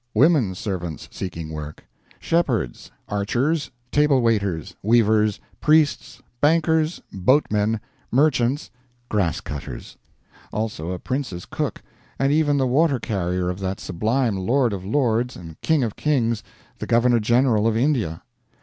[0.15, 1.85] Women servants seeking work.
[2.19, 2.89] Shepherds.
[3.07, 3.69] Archers.
[3.91, 4.75] Table waiters.
[4.81, 5.39] Weavers.
[5.59, 6.19] Priests.
[6.41, 7.03] Bankers.
[7.13, 7.79] Boatmen.
[8.11, 8.71] Merchants.
[9.09, 9.97] Grass cutters.
[10.51, 11.83] Also a prince's cook;
[12.17, 16.41] and even the water carrier of that sublime lord of lords and king of kings,
[16.79, 18.23] the Governor General of India!